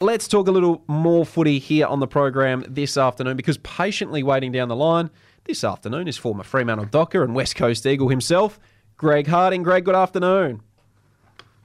[0.00, 4.52] Let's talk a little more footy here on the program this afternoon because patiently waiting
[4.52, 5.10] down the line
[5.42, 8.60] this afternoon is former Fremantle Docker and West Coast Eagle himself,
[8.96, 9.64] Greg Harding.
[9.64, 10.62] Greg, good afternoon.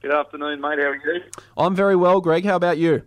[0.02, 0.80] Good afternoon, mate.
[0.80, 1.20] How are you?
[1.56, 2.44] I'm very well, Greg.
[2.44, 3.04] How about you?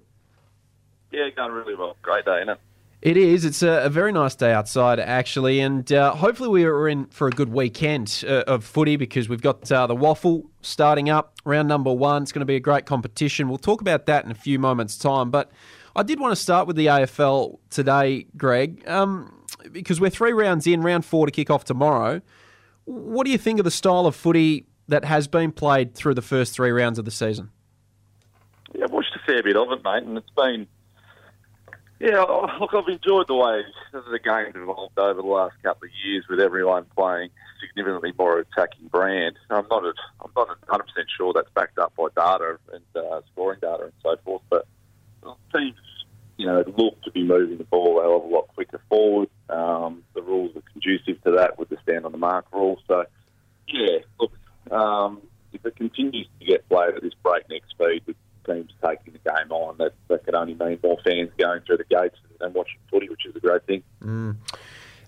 [1.11, 1.97] Yeah, going really well.
[2.01, 2.59] Great day, isn't it?
[3.01, 3.45] It is.
[3.45, 7.27] It's a, a, very nice day outside, actually, and uh, hopefully we are in for
[7.27, 11.67] a good weekend uh, of footy because we've got uh, the WAFL starting up, round
[11.67, 12.23] number one.
[12.23, 13.49] It's going to be a great competition.
[13.49, 15.51] We'll talk about that in a few moments' time, but
[15.95, 20.65] I did want to start with the AFL today, Greg, um, because we're three rounds
[20.65, 22.21] in, round four to kick off tomorrow.
[22.85, 26.23] What do you think of the style of footy that has been played through the
[26.23, 27.51] first three rounds of the season?
[28.73, 30.67] Yeah, I've watched a fair bit of it, mate, and it's been
[31.99, 32.21] yeah,
[32.59, 36.39] look, I've enjoyed the way the game's evolved over the last couple of years with
[36.39, 37.29] everyone playing
[37.59, 39.35] significantly more attacking brand.
[39.49, 43.21] I'm not, a, I'm not 100 percent sure that's backed up by data and uh,
[43.31, 44.67] scoring data and so forth, but
[45.53, 45.75] teams,
[46.37, 49.29] you know, look to be moving the ball a hell of a lot quicker forward.
[49.49, 52.79] Um, the rules are conducive to that with the stand on the mark rule.
[52.87, 53.05] So,
[53.67, 54.31] yeah, look,
[54.71, 55.21] um,
[55.53, 58.03] if it continues to get played at this breakneck speed
[58.47, 61.83] teams taking the game on, that, that could only mean more fans going through the
[61.83, 63.83] gates and, and watching footy, which is a great thing.
[64.03, 64.37] Mm.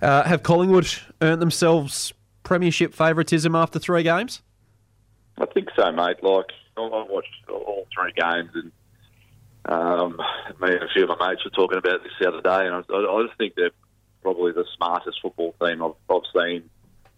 [0.01, 0.87] Uh, have Collingwood
[1.21, 4.41] earned themselves premiership favouritism after three games?
[5.37, 6.23] I think so, mate.
[6.23, 8.71] Like I watched all three games, and
[9.65, 10.17] um,
[10.61, 12.75] me and a few of my mates were talking about this the other day, and
[12.75, 13.71] I, I just think they're
[14.21, 16.69] probably the smartest football team I've, I've seen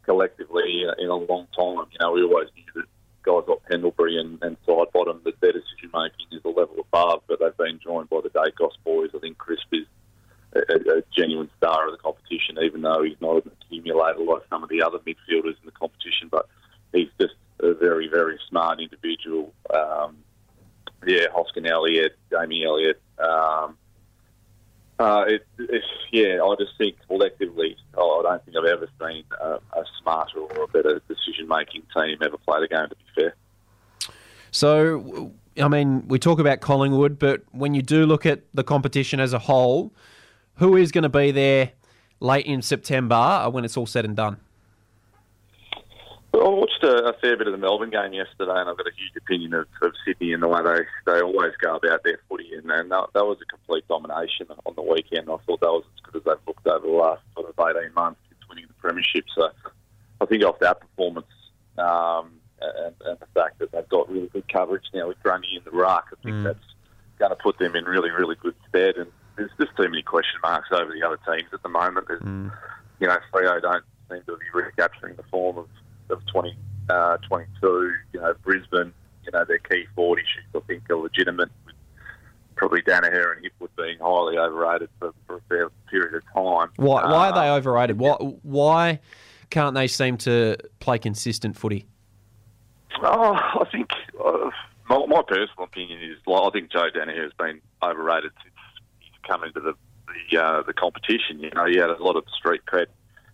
[0.03, 1.87] collectively in a long time.
[1.91, 2.85] You know, we always knew that
[3.23, 7.39] guys like Pendlebury and, and Sidebottom, that their decision making is a level above, but
[7.39, 9.09] they've been joined by the Daicos boys.
[9.15, 9.85] I think Crisp is
[10.53, 14.63] a, a, genuine star of the competition, even though he's not an accumulator like some
[14.63, 16.27] of the other midfielders in the competition.
[16.29, 16.47] But
[16.93, 19.53] he's just a very, very smart individual.
[19.73, 20.17] Um,
[21.05, 23.01] yeah, Hoskin Elliott, Jamie Elliott.
[23.17, 23.77] Um,
[25.01, 25.45] uh, it,
[26.11, 30.39] yeah, I just think collectively, oh, I don't think I've ever seen a, a smarter
[30.39, 32.87] or a better decision-making team ever play the game.
[32.87, 33.35] To be fair.
[34.51, 39.19] So, I mean, we talk about Collingwood, but when you do look at the competition
[39.19, 39.93] as a whole,
[40.55, 41.71] who is going to be there
[42.19, 44.37] late in September uh, when it's all said and done?
[46.45, 48.95] I watched a, a, fair bit of the Melbourne game yesterday, and I've got a
[48.95, 52.53] huge opinion of, of Sydney and the way they, they always go about their footy,
[52.55, 55.29] and, and that, that, was a complete domination on the weekend.
[55.29, 57.93] I thought that was as good as they've looked over the last sort of 18
[57.93, 59.25] months since winning the premiership.
[59.35, 59.49] So
[60.19, 61.27] I think off that performance
[61.77, 62.31] um,
[62.61, 65.71] and, and, the fact that they've got really good coverage now with Grundy in the
[65.71, 66.43] ruck, I think mm.
[66.43, 66.59] that's
[67.19, 68.95] going to put them in really, really good stead.
[68.97, 72.07] And there's just too many question marks over the other teams at the moment.
[72.07, 72.51] There's, mm.
[72.99, 75.67] You know, Freo don't seem to be recapturing the form of
[76.11, 76.55] of 20,
[76.89, 81.49] uh, You know, Brisbane, you know, their key forward issues, I think, are legitimate.
[82.55, 86.69] Probably Daniher and Hipwood being highly overrated for, for a fair period of time.
[86.75, 87.97] Why, why are they uh, overrated?
[87.97, 88.99] Why, why
[89.49, 91.85] can't they seem to play consistent footy?
[93.01, 93.89] Oh, I think
[94.23, 94.51] uh,
[94.89, 98.55] my, my, personal opinion is like, I think Joe Daniher has been overrated since
[98.99, 99.73] he's come into the
[100.29, 101.39] the, uh, the competition.
[101.39, 102.87] You know, he had a lot of street cred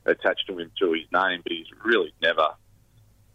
[0.05, 2.47] attached to him through his name, but he's really never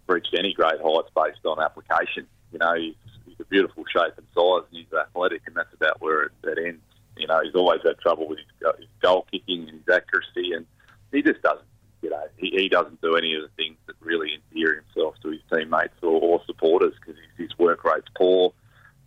[0.07, 2.27] reached any great heights based on application.
[2.53, 2.95] You know, he's,
[3.27, 6.59] he's a beautiful shape and size, and he's athletic, and that's about where it, it
[6.59, 6.83] ends.
[7.17, 10.67] You know, he's always had trouble with his, his goal kicking and his accuracy, and
[11.13, 11.67] he just doesn't.
[12.03, 15.31] You know, he, he doesn't do any of the things that really endear himself to
[15.31, 18.53] his teammates or, or supporters because his, his work rate's poor.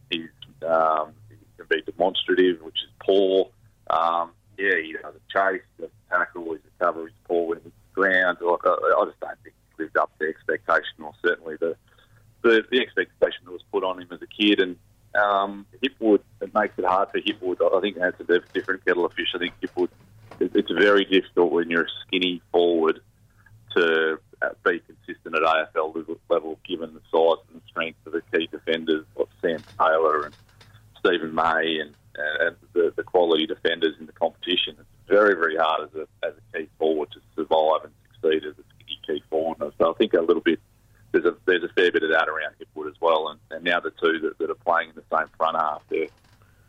[0.09, 0.29] He's
[0.65, 3.49] um, he can be demonstrative, which is poor.
[3.89, 7.73] Um, yeah, he doesn't chase, he doesn't tackle, he's a cover, he's poor when he's
[7.93, 8.37] ground.
[8.39, 11.75] Like, I, I just don't think lived up to expectation, or certainly the,
[12.41, 14.59] the the expectation that was put on him as a kid.
[14.59, 14.75] And
[15.15, 17.57] um, Hipwood, it makes it hard for Hipwood.
[17.75, 19.33] I think that's a different kettle of fish.
[19.33, 19.89] I think Hipwood,
[20.39, 22.99] it's very difficult when you're a skinny forward
[23.75, 28.47] to uh, be consistent at AFL level, given the size and strength of the key
[28.47, 30.35] defenders like Sam Taylor and
[30.99, 34.75] Steven May and, and the, the quality defenders in the competition.
[34.79, 38.53] It's very, very hard as a, as a key forward to survive and succeed as
[38.57, 39.57] a skinny key forward.
[39.77, 40.59] So I think a little bit
[41.15, 43.29] there's a there's a fair bit of that around Hipwood as well.
[43.29, 45.81] And, and now the two that, that, are playing in the same front half,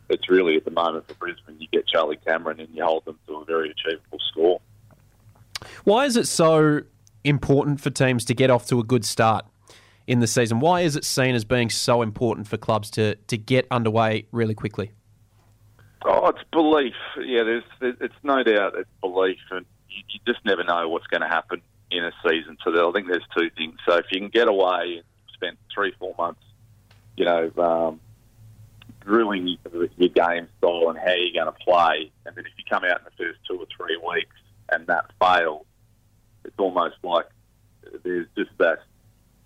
[0.09, 1.57] it's really at the moment for Brisbane.
[1.59, 4.59] You get Charlie Cameron and you hold them to a very achievable score.
[5.83, 6.81] Why is it so
[7.23, 9.45] important for teams to get off to a good start
[10.05, 10.59] in the season?
[10.59, 14.55] Why is it seen as being so important for clubs to, to get underway really
[14.55, 14.91] quickly?
[16.05, 16.93] Oh, it's belief.
[17.17, 21.21] Yeah, there's, it's no doubt it's belief, and you, you just never know what's going
[21.21, 21.61] to happen
[21.91, 22.57] in a season.
[22.63, 23.75] So I think there's two things.
[23.87, 25.03] So if you can get away and
[25.33, 26.41] spend three, four months,
[27.17, 27.99] you know, um,
[29.01, 29.57] drilling
[29.97, 32.11] your game style and how you're going to play.
[32.25, 34.35] And then if you come out in the first two or three weeks
[34.69, 35.65] and that fails,
[36.45, 37.25] it's almost like
[38.03, 38.79] there's just that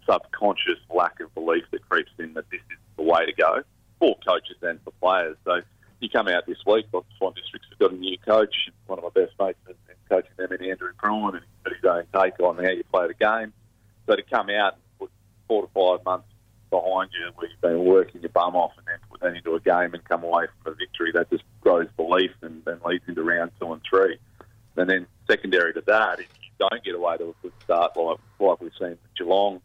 [0.09, 3.63] subconscious lack of belief that creeps in that this is the way to go
[3.99, 5.37] for coaches and for players.
[5.45, 5.61] So
[5.99, 8.69] you come out this week, like Swan Districts have got a new coach.
[8.87, 9.75] One of my best mates is
[10.09, 13.07] coaching them in Andrew Bruin and he's got his own take on how you play
[13.07, 13.53] the game.
[14.07, 15.11] So to come out and put
[15.47, 16.27] four to five months
[16.71, 19.59] behind you where you've been working your bum off and then put that into a
[19.59, 23.21] game and come away from a victory, that just grows belief and, and leads into
[23.21, 24.17] round two and three.
[24.77, 28.17] And then secondary to that, if you don't get away to a good start like,
[28.39, 29.61] like we've seen with Geelong,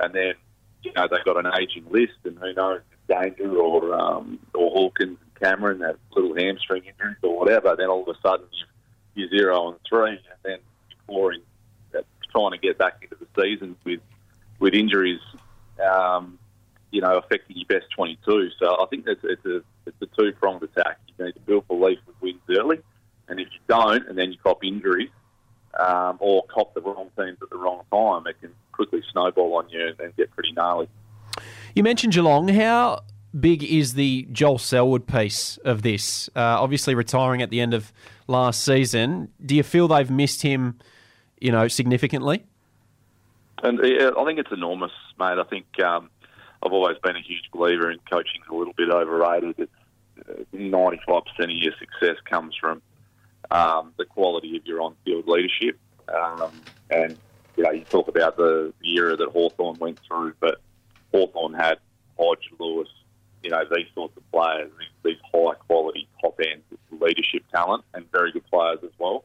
[0.00, 0.32] and then,
[0.82, 5.18] you know, they've got an ageing list and who knows, Danger or, um, or Hawkins
[5.20, 8.46] and Cameron have little hamstring injuries or whatever, then all of a sudden
[9.14, 10.58] you're zero and three and then
[10.88, 11.42] you're pouring,
[12.30, 13.98] trying to get back into the season with,
[14.60, 15.18] with injuries
[15.80, 16.38] um,
[16.90, 18.50] you know, affecting your best 22.
[18.58, 20.98] So I think that's it's a it's a two pronged attack.
[21.18, 22.80] You need to build belief with wins early,
[23.28, 25.10] and if you don't, and then you cop injuries
[25.78, 29.68] um, or cop the wrong teams at the wrong time, it can quickly snowball on
[29.68, 30.88] you and get pretty gnarly.
[31.74, 32.48] You mentioned Geelong.
[32.48, 33.02] How
[33.38, 36.28] big is the Joel Selwood piece of this?
[36.34, 37.92] Uh, obviously, retiring at the end of
[38.26, 39.30] last season.
[39.44, 40.78] Do you feel they've missed him,
[41.40, 42.44] you know, significantly?
[43.62, 45.38] And yeah, I think it's enormous, mate.
[45.38, 46.10] I think um,
[46.62, 49.68] I've always been a huge believer in coaching a little bit overrated.
[50.52, 52.82] Ninety-five percent of your success comes from
[53.50, 55.78] um, the quality of your on-field leadership.
[56.08, 56.52] Um,
[56.90, 57.16] and
[57.56, 60.60] you know, you talk about the, the era that Hawthorn went through, but
[61.12, 61.78] Hawthorn had
[62.18, 62.88] Hodge, Lewis,
[63.42, 68.46] you know, these sorts of players, these, these high-quality, top-end leadership talent, and very good
[68.50, 69.24] players as well.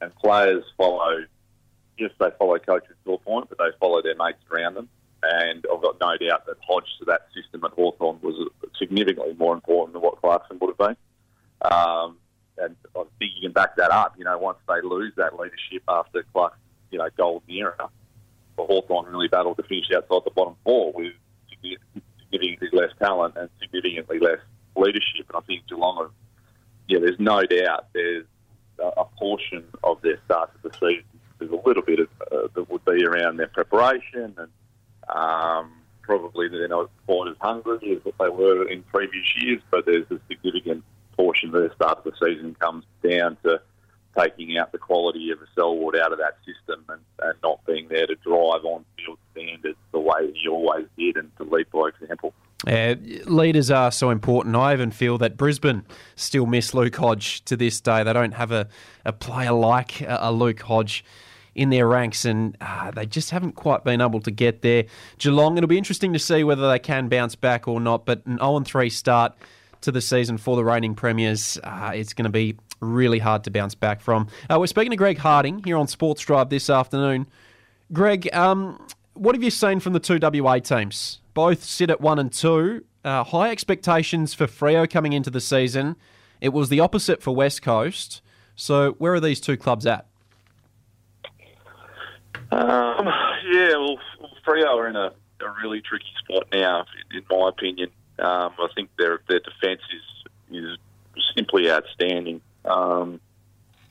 [0.00, 1.24] And players follow
[1.98, 4.88] yes, they follow coaches to a point, but they follow their mates around them.
[5.22, 9.54] And I've got no doubt that Hodge to that system at Hawthorn was significantly more
[9.54, 10.96] important than what Clarkson would have been.
[11.70, 12.16] Um,
[12.58, 14.14] and I think you can back that up.
[14.18, 16.58] You know, once they lose that leadership after Clark's,
[16.90, 17.88] you know, golden era,
[18.56, 21.12] for Hawthorn really battled to finish outside the bottom four with
[21.48, 24.40] significantly less talent and significantly less
[24.76, 25.26] leadership.
[25.28, 26.10] And I think Geelong,
[26.88, 28.26] yeah, there's no doubt there's
[28.78, 31.04] a portion of their start of the season
[31.42, 34.48] there's a little bit of, uh, that would be around their preparation and
[35.08, 35.72] um,
[36.02, 40.06] probably they're not quite as hungry as what they were in previous years, but there's
[40.10, 40.84] a significant
[41.16, 43.60] portion of their start of the season comes down to
[44.18, 47.88] taking out the quality of a Selwood out of that system and, and not being
[47.88, 51.88] there to drive on field standards the way he always did and to lead by
[51.88, 52.34] example.
[52.66, 52.94] Uh,
[53.26, 54.54] leaders are so important.
[54.54, 55.84] I even feel that Brisbane
[56.14, 58.04] still miss Luke Hodge to this day.
[58.04, 58.68] They don't have a,
[59.04, 61.04] a player like a, a Luke Hodge
[61.54, 64.84] in their ranks, and uh, they just haven't quite been able to get there.
[65.18, 68.38] Geelong, it'll be interesting to see whether they can bounce back or not, but an
[68.38, 69.34] 0 3 start
[69.82, 73.50] to the season for the reigning premiers, uh, it's going to be really hard to
[73.50, 74.28] bounce back from.
[74.50, 77.26] Uh, we're speaking to Greg Harding here on Sports Drive this afternoon.
[77.92, 78.84] Greg, um,
[79.14, 81.20] what have you seen from the two WA teams?
[81.34, 82.84] Both sit at one and two.
[83.04, 85.96] Uh, high expectations for Freo coming into the season.
[86.40, 88.22] It was the opposite for West Coast.
[88.54, 90.06] So, where are these two clubs at?
[92.52, 93.08] Um,
[93.50, 93.98] yeah, well,
[94.46, 97.88] Freo are in a, a really tricky spot now, in my opinion.
[98.18, 99.80] Um, I think their their defence
[100.50, 100.78] is is
[101.34, 102.42] simply outstanding.
[102.66, 103.20] Um,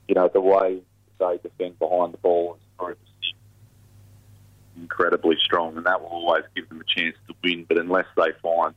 [0.08, 0.82] you know, the way
[1.20, 2.96] they defend behind the ball is
[4.78, 7.66] incredibly strong, and that will always give them a chance to win.
[7.68, 8.76] But unless they find,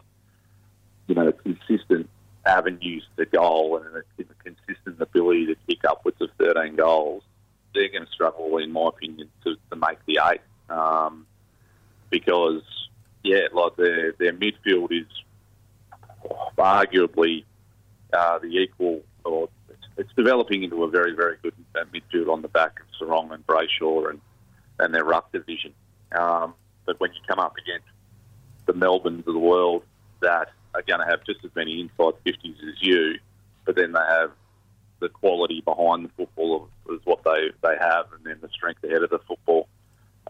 [1.09, 2.09] you know, consistent
[2.47, 7.23] avenues to goal and a, a consistent ability to kick upwards of 13 goals,
[7.75, 9.29] they're going to struggle, in my opinion,
[10.69, 11.27] Um,
[12.11, 12.63] because,
[13.23, 15.07] yeah, like their, their midfield is
[16.57, 17.45] arguably
[18.13, 19.49] uh, the equal, or
[19.97, 21.55] it's, developing into a very, very good
[21.93, 24.21] midfield on the back of Serong and Brayshaw and,
[24.79, 25.73] and their ruck division.
[26.13, 26.55] Um,
[26.87, 27.89] but when you come up against
[28.67, 29.83] the Melbournes of the world
[30.21, 33.19] that are going to have just as many inside 50s as you,
[33.65, 34.31] but then they have
[35.01, 39.03] the quality behind the football is what they, they have, and then the strength ahead
[39.03, 39.69] of the football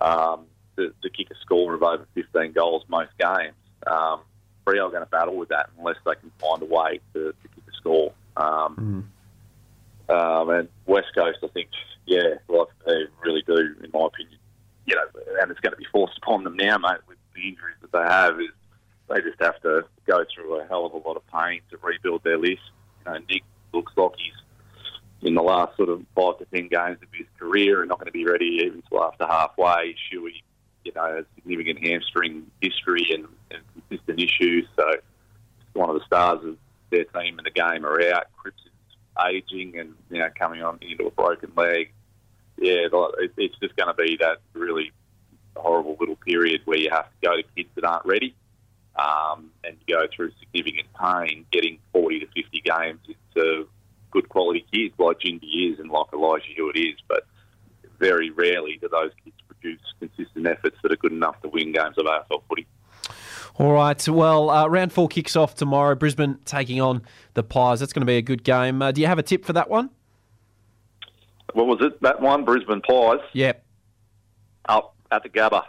[0.01, 0.47] um,
[0.77, 3.55] to, to, kick a score of over 15 goals most games.
[3.87, 4.21] Um,
[4.67, 7.49] Freo are going to battle with that unless they can find a way to, to
[7.55, 8.13] kick a score.
[8.37, 9.09] Um,
[10.09, 10.15] mm.
[10.15, 11.69] um, and West Coast, I think,
[12.07, 14.39] yeah, like they really do, in my opinion.
[14.87, 15.05] You know,
[15.41, 18.03] and it's going to be forced upon them now, mate, with the injuries that they
[18.03, 18.39] have.
[18.39, 18.51] Is
[19.09, 22.23] they just have to go through a hell of a lot of pain to rebuild
[22.25, 22.61] their list.
[23.07, 24.35] You know, Nick looks like he's
[25.25, 28.07] in the last sort of five to ten games of his career and not going
[28.07, 29.95] to be ready even until after halfway.
[30.13, 30.43] Shuey,
[30.85, 34.67] you know, has significant hamstring history and, and consistent issues.
[34.77, 34.85] So
[35.73, 36.57] one of the stars of
[36.91, 38.27] their team and the game are out.
[38.37, 38.73] Cripps is
[39.27, 41.93] aging and you know coming on into a broken leg.
[42.57, 42.87] Yeah,
[43.37, 44.93] it's just going to be that really
[45.57, 48.35] horrible little period where you have to go to kids that aren't ready
[48.97, 53.69] um, and go through significant pain getting 40 to 50 games into
[54.15, 56.95] good quality kids like Ginbey is and like Elijah Hewett is.
[57.07, 57.27] But
[57.99, 61.99] very rarely do those kids produce consistent efforts that are good enough to win games
[61.99, 62.67] of AFL footy.
[63.57, 64.09] All right.
[64.09, 65.95] Well, uh, round four kicks off tomorrow.
[65.95, 67.03] Brisbane taking on
[67.35, 67.81] the Pies.
[67.81, 68.81] That's going to be a good game.
[68.81, 69.91] Uh, do you have a tip for that one?
[71.53, 72.01] What was it?
[72.03, 73.21] That one, Brisbane Pies.
[73.33, 73.65] Yep.
[74.69, 75.65] Up at the Gabba.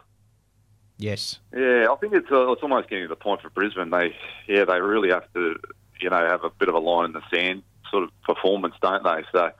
[0.98, 1.40] Yes.
[1.54, 3.90] Yeah, I think it's uh, it's almost getting to the point for Brisbane.
[3.90, 4.16] They
[4.48, 5.56] yeah they really have to
[6.00, 9.04] you know have a bit of a line in the sand sort of performance, don't
[9.04, 9.24] they?
[9.32, 9.52] So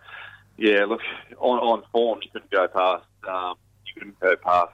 [0.58, 1.02] yeah, look
[1.38, 3.56] on, on form you couldn't go past um,
[3.86, 4.74] you couldn't go past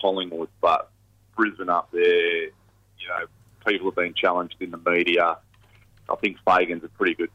[0.00, 0.90] Collingwood, but
[1.36, 3.26] Brisbane up there, you know,
[3.66, 5.38] people have been challenged in the media.
[6.08, 7.30] I think Fagan's a pretty good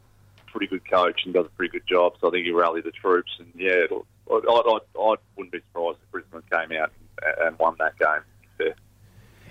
[0.46, 2.14] pretty good coach and does a pretty good job.
[2.20, 3.32] So I think he rallied the troops.
[3.38, 3.86] And yeah,
[4.30, 8.68] I, I, I, wouldn't be surprised if Brisbane came out and, and won that game.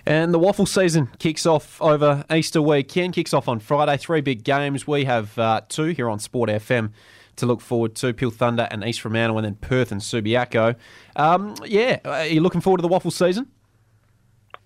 [0.06, 3.98] And the WAFL season kicks off over Easter weekend, kicks off on Friday.
[3.98, 4.88] Three big games.
[4.88, 6.92] We have uh, two here on Sport FM
[7.38, 10.76] to look forward to Peel Thunder and East Fremantle, and then Perth and Subiaco.
[11.16, 13.48] Um, yeah, are you looking forward to the WAFL season?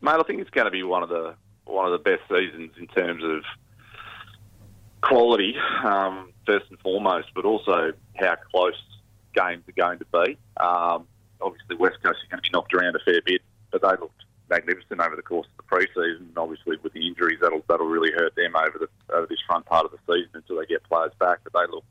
[0.01, 2.71] Mate, I think it's going to be one of the one of the best seasons
[2.77, 3.43] in terms of
[5.01, 8.81] quality, um, first and foremost, but also how close
[9.33, 10.37] games are going to be.
[10.57, 11.07] Um,
[11.41, 14.24] obviously, West Coast are going to be knocked around a fair bit, but they looked
[14.55, 16.31] magnificent over the course of the pre-season.
[16.37, 19.85] Obviously, with the injuries, that'll that'll really hurt them over the over this front part
[19.85, 21.39] of the season until they get players back.
[21.43, 21.83] But they look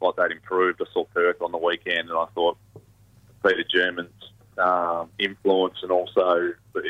[0.00, 0.80] like they'd improved.
[0.80, 2.56] I saw Perth on the weekend, and I thought
[3.42, 6.82] Peter German's um, influence and also the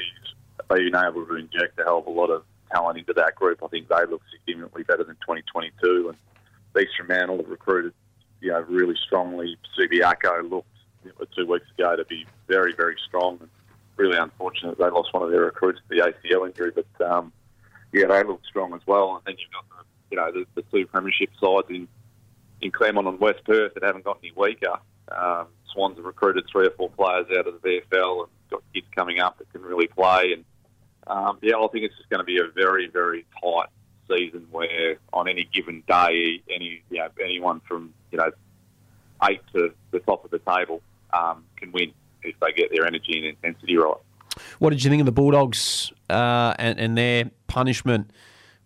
[0.75, 3.63] being able to inject a hell of a lot of talent into that group.
[3.63, 6.09] I think they look significantly better than 2022.
[6.11, 7.95] And East Fremantle have recruited,
[8.41, 9.57] you know, really strongly.
[9.79, 10.69] Subiaco looked
[11.35, 13.39] two weeks ago to be very, very strong.
[13.41, 13.49] And
[13.99, 17.33] really unfortunate they lost one of their recruits to the ACL injury, but um,
[17.93, 19.17] yeah, they look strong as well.
[19.17, 21.89] And then you've got the, you know the, the two premiership sides in
[22.61, 24.79] in Claremont and West Perth that haven't got any weaker.
[25.11, 28.87] Um, Swans have recruited three or four players out of the VFL and got kids
[28.95, 30.33] coming up that can really play.
[30.33, 30.45] And
[31.07, 33.69] um, yeah, I think it's just going to be a very, very tight
[34.09, 38.31] season where on any given day, any you know anyone from you know
[39.29, 43.19] eight to the top of the table um, can win if they get their energy
[43.19, 43.97] and intensity right.
[44.59, 48.11] What did you think of the Bulldogs uh, and, and, their punishment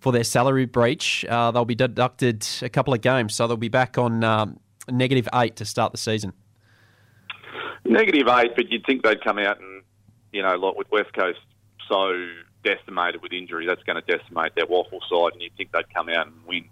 [0.00, 1.24] for their salary breach?
[1.28, 5.28] Uh, they'll be deducted a couple of games, so they'll be back on um, negative
[5.34, 6.32] eight to start the season.
[7.84, 9.82] Negative eight, but you'd think they'd come out and,
[10.32, 11.40] you know, like with West Coast
[11.88, 12.28] so
[12.64, 16.08] decimated with injury, that's going to decimate their WAFL side, and you'd think they'd come
[16.08, 16.64] out and win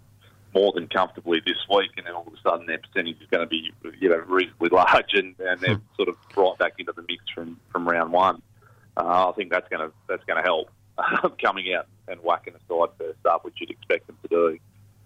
[0.53, 3.41] more than comfortably this week, and then all of a sudden their percentage is going
[3.41, 5.95] to be you know reasonably large, and, and they're hmm.
[5.95, 8.41] sort of brought back into the mix from, from round one.
[8.97, 10.69] Uh, I think that's going to that's going to help
[11.41, 14.59] coming out and whacking the side first up, which you'd expect them to do.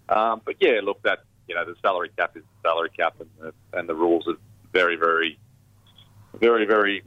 [0.08, 3.30] Um, but yeah, look, that you know the salary cap is the salary cap, and
[3.40, 4.36] the, and the rules are
[4.72, 5.38] very very
[6.40, 7.02] very very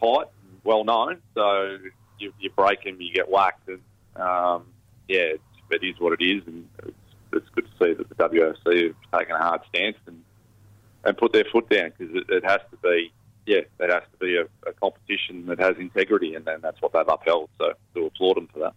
[0.00, 1.18] tight, and well known.
[1.34, 1.78] So
[2.18, 3.80] you, you break them, you get whacked, and
[4.16, 4.66] um,
[5.08, 5.34] yeah,
[5.70, 6.68] it is what it is, and
[7.32, 10.22] it's good to see that the WFC have taken a hard stance and
[11.04, 13.12] and put their foot down because it, it, has to be,
[13.46, 16.92] yeah, it has to be a, a competition that has integrity, and then that's what
[16.92, 17.50] they've upheld.
[17.58, 18.74] So to applaud them for that.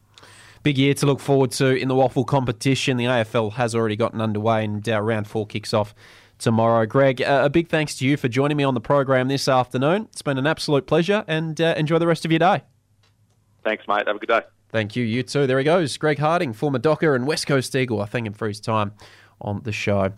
[0.63, 2.97] Big year to look forward to in the WAFL competition.
[2.97, 5.93] The AFL has already gotten underway, and uh, round four kicks off
[6.39, 6.85] tomorrow.
[6.87, 10.07] Greg, uh, a big thanks to you for joining me on the program this afternoon.
[10.11, 12.63] It's been an absolute pleasure, and uh, enjoy the rest of your day.
[13.63, 14.07] Thanks, mate.
[14.07, 14.41] Have a good day.
[14.75, 15.05] Thank you.
[15.05, 15.47] You too.
[15.47, 15.95] There he goes.
[15.95, 18.01] Greg Harding, former Docker and West Coast Eagle.
[18.01, 18.91] I thank him for his time
[19.39, 20.11] on the show.